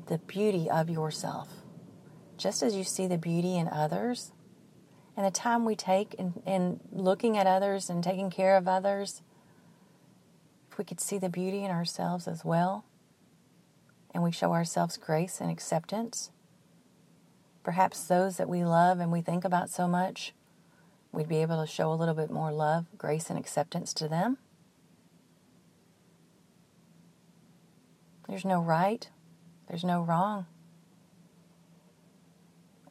the 0.06 0.18
beauty 0.18 0.70
of 0.70 0.88
yourself. 0.88 1.48
Just 2.36 2.62
as 2.62 2.74
you 2.74 2.84
see 2.84 3.06
the 3.06 3.18
beauty 3.18 3.56
in 3.56 3.68
others, 3.68 4.32
and 5.16 5.26
the 5.26 5.30
time 5.32 5.64
we 5.64 5.74
take 5.74 6.14
in, 6.14 6.34
in 6.46 6.80
looking 6.92 7.36
at 7.36 7.46
others 7.46 7.90
and 7.90 8.04
taking 8.04 8.30
care 8.30 8.56
of 8.56 8.68
others, 8.68 9.22
we 10.78 10.84
could 10.84 11.00
see 11.00 11.18
the 11.18 11.28
beauty 11.28 11.64
in 11.64 11.70
ourselves 11.70 12.28
as 12.28 12.44
well, 12.44 12.84
and 14.14 14.22
we 14.22 14.30
show 14.30 14.52
ourselves 14.52 14.96
grace 14.96 15.40
and 15.40 15.50
acceptance, 15.50 16.30
perhaps 17.62 18.04
those 18.04 18.36
that 18.36 18.48
we 18.48 18.64
love 18.64 19.00
and 19.00 19.12
we 19.12 19.20
think 19.20 19.44
about 19.44 19.68
so 19.68 19.86
much, 19.86 20.32
we'd 21.12 21.28
be 21.28 21.42
able 21.42 21.60
to 21.60 21.70
show 21.70 21.92
a 21.92 21.94
little 21.94 22.14
bit 22.14 22.30
more 22.30 22.52
love, 22.52 22.86
grace, 22.96 23.28
and 23.28 23.38
acceptance 23.38 23.92
to 23.92 24.08
them. 24.08 24.38
There's 28.28 28.44
no 28.44 28.60
right, 28.60 29.08
there's 29.68 29.84
no 29.84 30.02
wrong. 30.02 30.46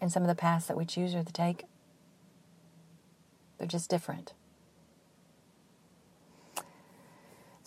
And 0.01 0.11
some 0.11 0.23
of 0.23 0.27
the 0.27 0.35
paths 0.35 0.67
that 0.67 0.77
we 0.77 0.85
choose 0.85 1.15
or 1.15 1.23
to 1.23 1.33
take, 1.33 1.65
they're 3.57 3.67
just 3.67 3.89
different. 3.89 4.33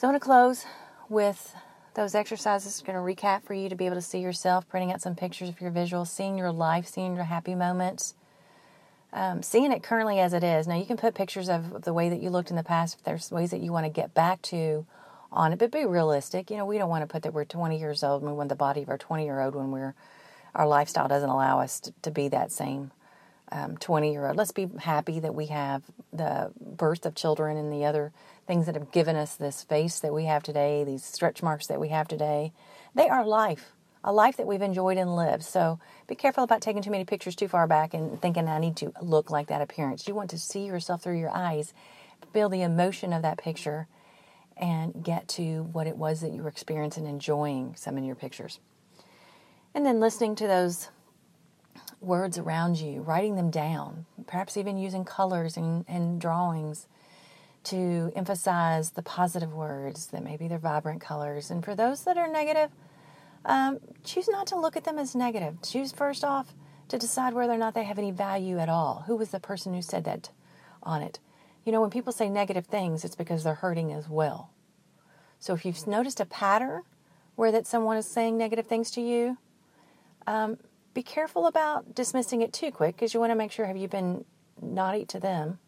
So 0.01 0.09
I'm 0.09 0.13
going 0.13 0.21
to 0.21 0.25
close 0.25 0.65
with 1.11 1.55
those 1.93 2.15
exercises. 2.15 2.81
I'm 2.81 2.91
going 2.91 3.17
to 3.17 3.23
recap 3.23 3.43
for 3.43 3.53
you 3.53 3.69
to 3.69 3.75
be 3.75 3.85
able 3.85 3.97
to 3.97 4.01
see 4.01 4.21
yourself, 4.21 4.67
printing 4.67 4.91
out 4.91 5.03
some 5.03 5.15
pictures 5.15 5.51
of 5.51 5.61
your 5.61 5.71
visuals, 5.71 6.07
seeing 6.07 6.39
your 6.39 6.53
life, 6.53 6.87
seeing 6.87 7.15
your 7.17 7.25
happy 7.25 7.55
moments, 7.55 8.15
um, 9.13 9.43
seeing 9.43 9.73
it 9.73 9.83
currently 9.83 10.19
as 10.19 10.33
it 10.33 10.43
is. 10.43 10.67
Now, 10.67 10.77
you 10.77 10.87
can 10.87 10.97
put 10.97 11.15
pictures 11.15 11.51
of 11.51 11.83
the 11.83 11.93
way 11.93 12.09
that 12.09 12.23
you 12.23 12.31
looked 12.31 12.49
in 12.49 12.57
the 12.57 12.63
past 12.63 12.97
if 12.97 13.05
there's 13.05 13.31
ways 13.31 13.51
that 13.51 13.61
you 13.61 13.73
want 13.73 13.85
to 13.85 13.91
get 13.91 14.15
back 14.15 14.41
to 14.45 14.87
on 15.31 15.53
it, 15.53 15.59
but 15.59 15.71
be 15.71 15.85
realistic. 15.85 16.51
You 16.51 16.57
know, 16.57 16.65
we 16.65 16.79
don't 16.79 16.89
want 16.89 17.03
to 17.03 17.07
put 17.07 17.23
that 17.25 17.35
we're 17.35 17.45
20 17.45 17.79
years 17.79 18.03
old 18.03 18.23
and 18.23 18.31
we 18.31 18.35
want 18.35 18.49
the 18.49 18.55
body 18.55 18.81
of 18.81 18.89
our 18.89 18.97
20 18.97 19.23
year 19.23 19.43
old 19.43 19.55
when 19.55 19.71
we're 19.71 19.95
our 20.55 20.67
lifestyle 20.67 21.09
doesn't 21.09 21.29
allow 21.29 21.61
us 21.61 21.79
to, 21.79 21.93
to 22.01 22.11
be 22.11 22.29
that 22.29 22.53
same 22.53 22.91
20 23.81 24.09
um, 24.09 24.13
year 24.13 24.29
old. 24.29 24.37
Let's 24.37 24.53
be 24.53 24.71
happy 24.79 25.21
that 25.21 25.35
we 25.35 25.47
have 25.47 25.83
the 26.11 26.53
birth 26.59 27.05
of 27.05 27.15
children 27.15 27.57
and 27.57 27.71
the 27.71 27.85
other 27.85 28.13
things 28.51 28.67
that 28.67 28.75
have 28.75 28.91
given 28.91 29.15
us 29.15 29.37
this 29.37 29.63
face 29.63 30.01
that 30.01 30.13
we 30.13 30.25
have 30.25 30.43
today, 30.43 30.83
these 30.83 31.05
stretch 31.05 31.41
marks 31.41 31.69
that 31.69 31.79
we 31.79 31.91
have 31.91 32.09
today. 32.09 32.53
They 32.97 33.09
are 33.09 33.25
life, 33.25 33.75
a 34.03 34.13
life 34.13 34.39
that 34.39 34.47
we've 34.49 34.61
enjoyed 34.61 34.99
and 34.99 35.15
lived. 35.15 35.45
So 35.45 35.79
be 36.09 36.17
careful 36.17 36.43
about 36.43 36.61
taking 36.61 36.83
too 36.83 36.91
many 36.91 37.05
pictures 37.05 37.37
too 37.37 37.47
far 37.47 37.69
back 37.69 37.95
and 37.95 38.21
thinking 38.21 38.49
I 38.49 38.59
need 38.59 38.75
to 38.79 38.93
look 39.01 39.31
like 39.31 39.47
that 39.47 39.63
appearance. 39.63 40.09
You 40.09 40.17
want 40.17 40.31
to 40.31 40.39
see 40.39 40.65
yourself 40.65 41.01
through 41.01 41.21
your 41.21 41.31
eyes, 41.31 41.73
feel 42.33 42.49
the 42.49 42.63
emotion 42.63 43.13
of 43.13 43.23
that 43.23 43.39
picture, 43.39 43.87
and 44.57 45.01
get 45.01 45.29
to 45.29 45.63
what 45.71 45.87
it 45.87 45.97
was 45.97 46.21
that 46.21 46.33
you 46.33 46.43
were 46.43 46.49
experiencing, 46.49 47.07
enjoying 47.07 47.77
some 47.77 47.97
in 47.99 48.03
your 48.03 48.17
pictures. 48.17 48.59
And 49.77 49.87
then 49.87 50.01
listening 50.01 50.35
to 50.35 50.49
those 50.49 50.89
words 52.01 52.37
around 52.37 52.81
you, 52.81 53.03
writing 53.03 53.37
them 53.37 53.53
down, 53.53 54.07
perhaps 54.27 54.57
even 54.57 54.77
using 54.77 55.05
colors 55.05 55.57
and, 55.57 55.85
and 55.87 56.21
drawings 56.21 56.89
to 57.65 58.13
emphasize 58.17 58.91
the 58.91 59.03
positive 59.03 59.53
words 59.53 60.09
that 60.09 60.25
maybe 60.25 60.49
they're 60.49 60.59
vibrant 60.59 61.01
colors. 61.01 61.51
And 61.51 61.65
for 61.65 61.75
those 61.75 62.05
that 62.05 62.17
are 62.17 62.29
negative, 62.29 62.71
um, 63.45 63.79
choose 64.05 64.29
not 64.29 64.47
to 64.49 64.59
look 64.59 64.77
at 64.77 64.85
them 64.85 64.99
as 64.99 65.15
negative. 65.15 65.59
Choose 65.63 65.93
first 65.93 66.25
off 66.25 66.55
to 66.89 66.99
decide 66.99 67.35
whether 67.35 67.53
or 67.53 67.59
not 67.59 67.75
they 67.75 67.85
have 67.85 67.99
any 67.99 68.11
value 68.11 68.59
at 68.59 68.69
all. 68.69 69.05
Who 69.07 69.17
was 69.17 69.31
the 69.31 69.41
person 69.41 69.75
who 69.75 69.83
said 69.83 70.05
that 70.05 70.31
on 70.83 71.03
it? 71.03 71.19
You 71.65 71.73
know, 71.73 71.81
when 71.81 71.91
people 71.91 72.13
say 72.13 72.29
negative 72.29 72.67
things, 72.67 73.05
it's 73.05 73.15
because 73.15 73.45
they're 73.45 73.55
hurting 73.55 73.93
as 73.93 74.09
well. 74.09 74.51
So 75.39 75.55
if 75.55 75.65
you've 75.65 75.87
noticed 75.87 76.21
a 76.21 76.27
pattern 76.27 76.83
where 77.37 77.53
that 77.53 77.67
someone 77.67 77.97
is 77.97 78.07
saying 78.07 78.37
negative 78.37 78.67
things 78.67 78.91
to 78.93 79.01
you, 79.01 79.39
um, 80.27 80.59
be 80.93 81.03
careful 81.03 81.47
about 81.47 81.95
dismissing 81.95 82.43
it 82.43 82.53
too 82.53 82.71
quick 82.71 82.97
because 82.97 83.15
you 83.15 83.21
want 83.21 83.31
to 83.31 83.37
make 83.37 83.53
sure 83.53 83.67
have 83.67 83.77
you 83.77 83.89
been 83.89 84.25
naughty 84.61 85.05
to 85.07 85.21
them 85.21 85.59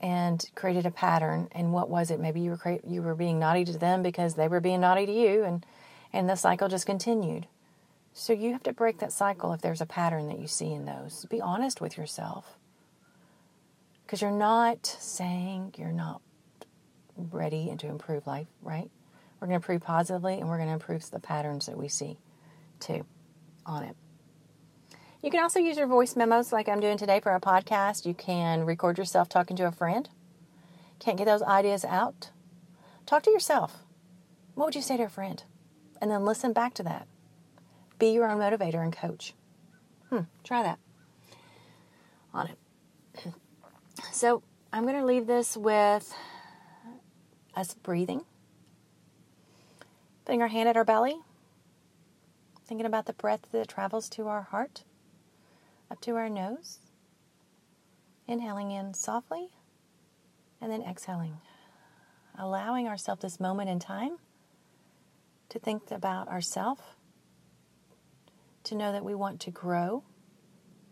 and 0.00 0.48
created 0.54 0.86
a 0.86 0.90
pattern. 0.90 1.48
And 1.52 1.72
what 1.72 1.90
was 1.90 2.10
it? 2.10 2.20
Maybe 2.20 2.40
you 2.40 2.50
were 2.50 2.78
you 2.86 3.02
were 3.02 3.14
being 3.14 3.38
naughty 3.38 3.64
to 3.66 3.78
them 3.78 4.02
because 4.02 4.34
they 4.34 4.48
were 4.48 4.60
being 4.60 4.80
naughty 4.80 5.06
to 5.06 5.12
you 5.12 5.44
and 5.44 5.64
and 6.12 6.28
the 6.28 6.36
cycle 6.36 6.68
just 6.68 6.86
continued. 6.86 7.46
So 8.12 8.32
you 8.32 8.52
have 8.52 8.62
to 8.64 8.72
break 8.72 8.98
that 8.98 9.12
cycle 9.12 9.52
if 9.52 9.60
there's 9.60 9.80
a 9.80 9.86
pattern 9.86 10.28
that 10.28 10.40
you 10.40 10.48
see 10.48 10.72
in 10.72 10.84
those. 10.84 11.26
Be 11.30 11.40
honest 11.40 11.80
with 11.80 11.96
yourself. 11.96 12.56
Because 14.04 14.20
you're 14.20 14.30
not 14.32 14.84
saying 14.86 15.74
you're 15.78 15.92
not 15.92 16.20
ready 17.16 17.68
and 17.68 17.78
to 17.80 17.86
improve 17.86 18.26
life 18.26 18.48
right? 18.62 18.90
We're 19.40 19.46
going 19.46 19.60
to 19.60 19.62
improve 19.62 19.82
positively 19.82 20.38
and 20.38 20.48
we're 20.48 20.56
going 20.56 20.68
to 20.68 20.74
improve 20.74 21.08
the 21.10 21.20
patterns 21.20 21.66
that 21.66 21.76
we 21.76 21.88
see 21.88 22.18
too 22.78 23.04
on 23.66 23.84
it 23.84 23.96
you 25.22 25.30
can 25.30 25.42
also 25.42 25.58
use 25.60 25.76
your 25.76 25.86
voice 25.86 26.16
memos 26.16 26.52
like 26.52 26.68
I'm 26.68 26.80
doing 26.80 26.96
today 26.96 27.20
for 27.20 27.34
a 27.34 27.40
podcast. 27.40 28.06
You 28.06 28.14
can 28.14 28.64
record 28.64 28.96
yourself 28.96 29.28
talking 29.28 29.56
to 29.58 29.66
a 29.66 29.72
friend. 29.72 30.08
Can't 30.98 31.18
get 31.18 31.26
those 31.26 31.42
ideas 31.42 31.84
out? 31.84 32.30
Talk 33.04 33.22
to 33.24 33.30
yourself. 33.30 33.84
What 34.54 34.66
would 34.66 34.74
you 34.74 34.82
say 34.82 34.96
to 34.96 35.04
a 35.04 35.08
friend? 35.08 35.42
And 36.00 36.10
then 36.10 36.24
listen 36.24 36.52
back 36.52 36.72
to 36.74 36.82
that. 36.84 37.06
Be 37.98 38.10
your 38.12 38.30
own 38.30 38.38
motivator 38.38 38.82
and 38.82 38.94
coach. 38.94 39.34
Hmm, 40.08 40.22
try 40.42 40.62
that 40.62 40.78
on 42.32 42.48
it. 42.48 42.58
So 44.12 44.42
I'm 44.72 44.84
going 44.84 44.98
to 44.98 45.04
leave 45.04 45.26
this 45.26 45.58
with 45.58 46.14
us 47.54 47.74
breathing, 47.74 48.24
putting 50.24 50.40
our 50.40 50.48
hand 50.48 50.70
at 50.70 50.76
our 50.76 50.84
belly, 50.84 51.16
thinking 52.64 52.86
about 52.86 53.04
the 53.04 53.12
breath 53.12 53.40
that 53.52 53.68
travels 53.68 54.08
to 54.10 54.26
our 54.28 54.42
heart 54.42 54.84
up 55.90 56.00
to 56.02 56.16
our 56.16 56.28
nose. 56.28 56.78
Inhaling 58.26 58.70
in 58.70 58.94
softly 58.94 59.48
and 60.60 60.70
then 60.70 60.82
exhaling. 60.82 61.38
Allowing 62.38 62.86
ourselves 62.86 63.22
this 63.22 63.40
moment 63.40 63.68
in 63.68 63.78
time 63.78 64.18
to 65.48 65.58
think 65.58 65.90
about 65.90 66.28
ourselves, 66.28 66.80
to 68.64 68.74
know 68.74 68.92
that 68.92 69.04
we 69.04 69.14
want 69.14 69.40
to 69.40 69.50
grow, 69.50 70.04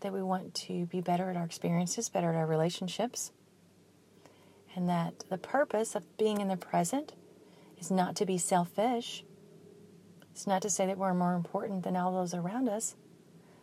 that 0.00 0.12
we 0.12 0.22
want 0.22 0.54
to 0.54 0.86
be 0.86 1.00
better 1.00 1.30
at 1.30 1.36
our 1.36 1.44
experiences, 1.44 2.08
better 2.08 2.30
at 2.30 2.36
our 2.36 2.46
relationships, 2.46 3.30
and 4.74 4.88
that 4.88 5.24
the 5.30 5.38
purpose 5.38 5.94
of 5.94 6.16
being 6.18 6.40
in 6.40 6.48
the 6.48 6.56
present 6.56 7.12
is 7.78 7.90
not 7.90 8.16
to 8.16 8.26
be 8.26 8.36
selfish. 8.36 9.24
It's 10.32 10.46
not 10.46 10.62
to 10.62 10.70
say 10.70 10.86
that 10.86 10.98
we're 10.98 11.14
more 11.14 11.34
important 11.34 11.84
than 11.84 11.96
all 11.96 12.12
those 12.12 12.34
around 12.34 12.68
us, 12.68 12.96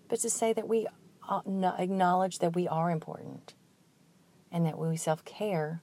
but 0.08 0.20
to 0.20 0.30
say 0.30 0.54
that 0.54 0.68
we 0.68 0.88
acknowledge 1.30 2.40
that 2.40 2.56
we 2.56 2.68
are 2.68 2.92
important 2.92 3.54
and 4.52 4.66
that 4.66 4.78
when 4.78 4.90
we 4.90 4.98
self 4.98 5.24
care, 5.26 5.82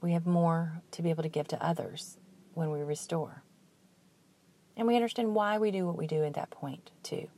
we 0.00 0.12
have 0.12 0.26
more 0.26 0.82
to 0.92 1.02
be 1.02 1.10
able 1.10 1.22
to 1.22 1.28
give 1.28 1.48
to 1.48 1.64
others 1.64 2.16
when 2.54 2.70
we 2.70 2.80
restore. 2.80 3.42
And 4.76 4.86
we 4.86 4.96
understand 4.96 5.34
why 5.34 5.58
we 5.58 5.70
do 5.70 5.86
what 5.86 5.96
we 5.96 6.06
do 6.06 6.24
at 6.24 6.34
that 6.34 6.50
point, 6.50 6.90
too. 7.02 7.28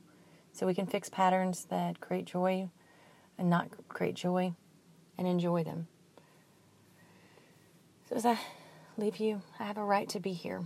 So 0.53 0.65
we 0.65 0.73
can 0.73 0.85
fix 0.85 1.09
patterns 1.09 1.65
that 1.65 1.99
create 1.99 2.25
joy 2.25 2.69
and 3.37 3.49
not 3.49 3.69
create 3.89 4.15
joy 4.15 4.53
and 5.17 5.27
enjoy 5.27 5.63
them. 5.63 5.87
So 8.07 8.15
as 8.15 8.25
I 8.25 8.37
leave 8.97 9.17
you, 9.17 9.41
I 9.59 9.63
have 9.63 9.77
a 9.77 9.83
right 9.83 10.07
to 10.09 10.19
be 10.19 10.33
here. 10.33 10.63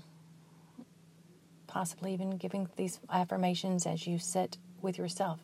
Possibly 1.67 2.13
even 2.13 2.31
giving 2.31 2.69
these 2.75 2.99
affirmations 3.09 3.85
as 3.85 4.05
you 4.05 4.19
sit 4.19 4.57
with 4.81 4.97
yourself. 4.97 5.39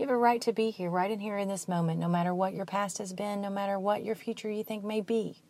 You 0.00 0.06
have 0.06 0.14
a 0.14 0.16
right 0.16 0.40
to 0.40 0.54
be 0.54 0.70
here, 0.70 0.88
right 0.88 1.10
in 1.10 1.20
here 1.20 1.36
in 1.36 1.48
this 1.48 1.68
moment, 1.68 2.00
no 2.00 2.08
matter 2.08 2.34
what 2.34 2.54
your 2.54 2.64
past 2.64 2.96
has 2.96 3.12
been, 3.12 3.42
no 3.42 3.50
matter 3.50 3.78
what 3.78 4.02
your 4.02 4.14
future 4.14 4.50
you 4.50 4.64
think 4.64 4.82
may 4.82 5.02
be. 5.02 5.42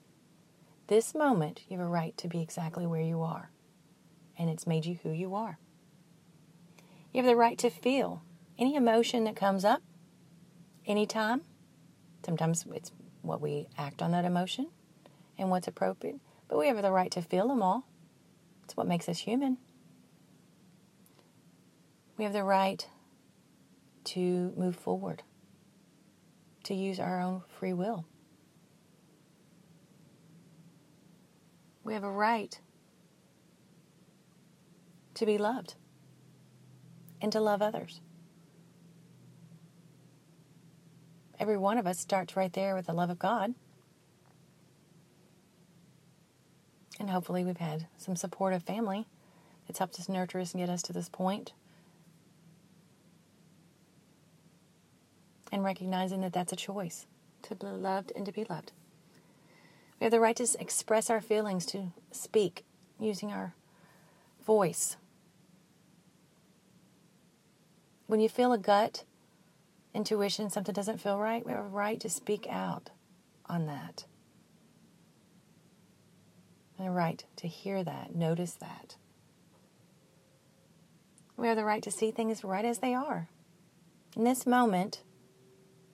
This 0.89 1.15
moment, 1.15 1.61
you 1.69 1.79
have 1.79 1.87
a 1.87 1.89
right 1.89 2.19
to 2.19 2.27
be 2.27 2.43
exactly 2.43 2.85
where 2.85 3.01
you 3.01 3.23
are. 3.23 3.53
And 4.37 4.51
it's 4.51 4.67
made 4.67 4.87
you 4.87 4.99
who 5.05 5.13
you 5.13 5.37
are. 5.37 5.61
You 7.13 7.23
have 7.23 7.31
the 7.31 7.37
right 7.37 7.59
to 7.59 7.71
feel 7.71 8.25
any 8.59 8.75
emotion 8.75 9.23
that 9.23 9.37
comes 9.37 9.65
up 9.65 9.83
anytime. 10.85 11.43
Sometimes 12.27 12.67
it's 12.75 12.91
what 13.23 13.41
we 13.41 13.69
act 13.79 14.03
on 14.03 14.11
that 14.11 14.25
emotion 14.25 14.67
and 15.39 15.49
what's 15.49 15.69
appropriate, 15.69 16.19
but 16.49 16.59
we 16.59 16.67
have 16.67 16.83
the 16.83 16.91
right 16.91 17.13
to 17.13 17.23
feel 17.23 17.47
them 17.47 17.63
all. 17.63 17.87
It's 18.65 18.77
what 18.77 18.89
makes 18.89 19.09
us 19.09 19.21
human. 19.21 19.59
We 22.17 22.25
have 22.25 22.33
the 22.33 22.43
right 22.43 22.89
to 24.05 24.53
move 24.57 24.77
forward, 24.77 25.23
to 26.65 26.75
use 26.75 26.99
our 26.99 27.21
own 27.21 27.43
free 27.49 27.73
will. 27.73 28.05
We 31.85 31.95
have 31.95 32.05
a 32.05 32.11
right 32.11 32.59
to 35.15 35.27
be 35.27 35.39
loved 35.39 35.75
and 37.21 37.33
to 37.33 37.41
love 37.41 37.63
others. 37.63 38.01
Every 41.39 41.57
one 41.57 41.79
of 41.79 41.87
us 41.87 41.99
starts 41.99 42.37
right 42.37 42.53
there 42.53 42.75
with 42.75 42.87
the 42.87 42.93
love 42.93 43.11
of 43.11 43.19
God. 43.19 43.55
And 46.99 47.09
hopefully, 47.09 47.45
we've 47.47 47.57
had 47.57 47.87
some 47.97 48.15
supportive 48.15 48.63
family 48.63 49.07
that's 49.67 49.79
helped 49.79 49.99
us 49.99 50.09
nurture 50.09 50.39
us 50.39 50.53
and 50.53 50.61
get 50.61 50.69
us 50.69 50.83
to 50.83 50.93
this 50.93 51.09
point. 51.09 51.55
And 55.53 55.65
recognizing 55.65 56.21
that 56.21 56.33
that's 56.33 56.53
a 56.53 56.57
choice 56.57 57.07
to 57.43 57.55
be 57.55 57.67
loved 57.67 58.13
and 58.15 58.27
to 58.27 58.33
be 58.33 58.45
loved. 58.45 58.73
We 59.99 60.05
have 60.05 60.13
the 60.13 60.21
right 60.21 60.37
to 60.37 60.49
express 60.59 61.11
our 61.11 61.21
feelings, 61.21 61.67
to 61.67 61.93
speak 62.11 62.65
using 62.99 63.33
our 63.33 63.55
voice. 64.45 64.97
When 68.07 68.21
you 68.21 68.29
feel 68.29 68.53
a 68.53 68.59
gut 68.59 69.05
intuition, 69.95 70.51
something 70.51 70.73
doesn't 70.73 71.01
feel 71.01 71.19
right, 71.19 71.45
we 71.45 71.53
have 71.53 71.65
a 71.65 71.69
right 71.69 72.01
to 72.01 72.09
speak 72.09 72.47
out 72.49 72.91
on 73.47 73.67
that. 73.67 74.07
And 76.79 76.89
a 76.89 76.91
right 76.91 77.23
to 77.37 77.47
hear 77.47 77.85
that, 77.85 78.15
notice 78.15 78.55
that. 78.55 78.97
We 81.37 81.49
have 81.49 81.57
the 81.57 81.65
right 81.65 81.83
to 81.83 81.91
see 81.91 82.11
things 82.11 82.43
right 82.43 82.65
as 82.65 82.79
they 82.79 82.95
are. 82.95 83.29
In 84.17 84.25
this 84.25 84.47
moment, 84.47 85.03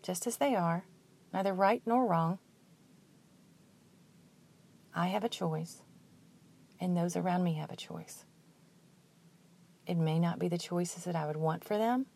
just 0.06 0.28
as 0.28 0.36
they 0.36 0.54
are, 0.54 0.84
neither 1.32 1.52
right 1.52 1.82
nor 1.84 2.06
wrong. 2.06 2.38
I 4.94 5.08
have 5.08 5.24
a 5.24 5.28
choice, 5.28 5.82
and 6.80 6.96
those 6.96 7.16
around 7.16 7.42
me 7.42 7.54
have 7.54 7.72
a 7.72 7.76
choice. 7.76 8.24
It 9.84 9.96
may 9.96 10.20
not 10.20 10.38
be 10.38 10.46
the 10.46 10.58
choices 10.58 11.02
that 11.04 11.16
I 11.16 11.26
would 11.26 11.36
want 11.36 11.64
for 11.64 11.76
them 11.76 12.06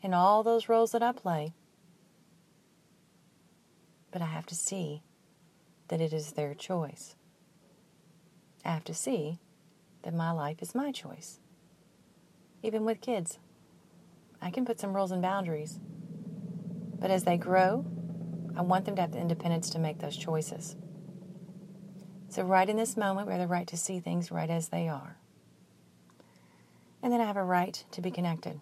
in 0.00 0.14
all 0.14 0.44
those 0.44 0.68
roles 0.68 0.92
that 0.92 1.02
I 1.02 1.10
play, 1.10 1.52
but 4.12 4.22
I 4.22 4.26
have 4.26 4.46
to 4.46 4.54
see 4.54 5.02
that 5.88 6.00
it 6.00 6.12
is 6.12 6.32
their 6.32 6.54
choice. 6.54 7.16
I 8.64 8.70
have 8.70 8.84
to 8.84 8.94
see 8.94 9.40
that 10.02 10.14
my 10.14 10.30
life 10.30 10.62
is 10.62 10.76
my 10.76 10.92
choice. 10.92 11.40
Even 12.62 12.84
with 12.84 13.00
kids, 13.00 13.40
I 14.40 14.50
can 14.50 14.64
put 14.64 14.78
some 14.78 14.94
rules 14.94 15.10
and 15.10 15.20
boundaries 15.20 15.80
but 17.02 17.10
as 17.10 17.24
they 17.24 17.36
grow, 17.36 17.84
I 18.56 18.62
want 18.62 18.84
them 18.84 18.94
to 18.94 19.02
have 19.02 19.10
the 19.10 19.18
independence 19.18 19.70
to 19.70 19.80
make 19.80 19.98
those 19.98 20.16
choices. 20.16 20.76
So, 22.28 22.44
right 22.44 22.68
in 22.68 22.76
this 22.76 22.96
moment, 22.96 23.26
we 23.26 23.32
have 23.32 23.42
the 23.42 23.48
right 23.48 23.66
to 23.66 23.76
see 23.76 23.98
things 23.98 24.30
right 24.30 24.48
as 24.48 24.68
they 24.68 24.88
are. 24.88 25.16
And 27.02 27.12
then 27.12 27.20
I 27.20 27.24
have 27.24 27.36
a 27.36 27.42
right 27.42 27.84
to 27.90 28.00
be 28.00 28.12
connected. 28.12 28.60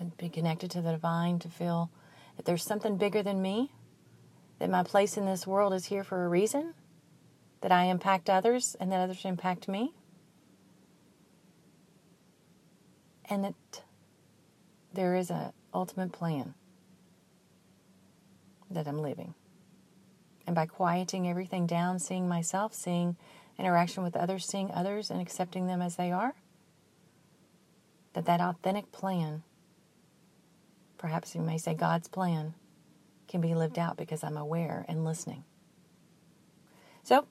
I'd 0.00 0.16
be 0.16 0.30
connected 0.30 0.70
to 0.70 0.80
the 0.80 0.92
divine, 0.92 1.38
to 1.40 1.48
feel 1.50 1.90
that 2.36 2.46
there's 2.46 2.64
something 2.64 2.96
bigger 2.96 3.22
than 3.22 3.42
me, 3.42 3.70
that 4.58 4.70
my 4.70 4.82
place 4.82 5.18
in 5.18 5.26
this 5.26 5.46
world 5.46 5.74
is 5.74 5.84
here 5.84 6.04
for 6.04 6.24
a 6.24 6.28
reason, 6.28 6.72
that 7.60 7.70
I 7.70 7.84
impact 7.84 8.30
others 8.30 8.76
and 8.80 8.90
that 8.90 9.00
others 9.00 9.26
impact 9.26 9.68
me, 9.68 9.92
and 13.28 13.44
that 13.44 13.82
there 14.94 15.14
is 15.14 15.28
an 15.28 15.52
ultimate 15.74 16.10
plan 16.10 16.54
that 18.70 18.86
I'm 18.86 18.98
living. 18.98 19.34
And 20.46 20.54
by 20.54 20.66
quieting 20.66 21.28
everything 21.28 21.66
down, 21.66 21.98
seeing 21.98 22.28
myself, 22.28 22.74
seeing 22.74 23.16
interaction 23.58 24.02
with 24.02 24.16
others, 24.16 24.46
seeing 24.46 24.70
others, 24.72 25.10
and 25.10 25.20
accepting 25.20 25.66
them 25.66 25.80
as 25.80 25.96
they 25.96 26.12
are, 26.12 26.34
that 28.12 28.26
that 28.26 28.40
authentic 28.40 28.92
plan, 28.92 29.42
perhaps 30.98 31.34
you 31.34 31.40
may 31.40 31.58
say 31.58 31.74
God's 31.74 32.08
plan, 32.08 32.54
can 33.28 33.40
be 33.40 33.54
lived 33.54 33.78
out 33.78 33.96
because 33.96 34.22
I'm 34.22 34.36
aware 34.36 34.84
and 34.88 35.04
listening. 35.04 35.44
So, 37.02 37.26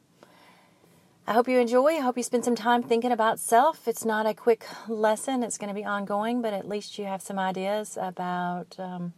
I 1.25 1.33
hope 1.33 1.47
you 1.47 1.59
enjoy. 1.59 1.95
I 1.95 2.01
hope 2.01 2.17
you 2.17 2.23
spend 2.23 2.43
some 2.43 2.55
time 2.55 2.83
thinking 2.83 3.11
about 3.11 3.39
self. 3.39 3.87
It's 3.87 4.03
not 4.03 4.25
a 4.25 4.33
quick 4.33 4.65
lesson, 4.87 5.43
it's 5.43 5.57
going 5.57 5.69
to 5.69 5.73
be 5.73 5.85
ongoing, 5.85 6.41
but 6.41 6.53
at 6.53 6.67
least 6.67 6.97
you 6.97 7.05
have 7.05 7.21
some 7.21 7.39
ideas 7.39 7.97
about. 7.99 8.75
Um, 8.79 9.13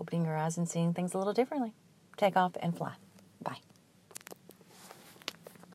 opening 0.00 0.24
your 0.24 0.36
eyes 0.36 0.58
and 0.58 0.68
seeing 0.68 0.92
things 0.94 1.14
a 1.14 1.18
little 1.18 1.32
differently. 1.32 1.72
Take 2.16 2.36
off 2.36 2.52
and 2.60 2.76
fly. 2.76 2.94
Bye. 3.42 3.58